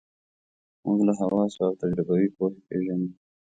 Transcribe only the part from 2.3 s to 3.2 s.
پوهې پېژنو.